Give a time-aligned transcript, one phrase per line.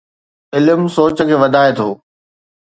[0.55, 1.89] علم سوچ کي وڌائي ٿو.